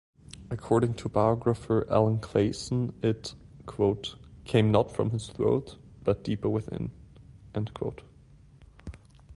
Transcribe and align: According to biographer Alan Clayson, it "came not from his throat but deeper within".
According 0.49 0.95
to 0.95 1.09
biographer 1.09 1.85
Alan 1.87 2.17
Clayson, 2.17 2.91
it 3.05 3.35
"came 4.45 4.71
not 4.71 4.89
from 4.89 5.11
his 5.11 5.27
throat 5.27 5.77
but 6.03 6.23
deeper 6.23 6.49
within". 6.49 6.89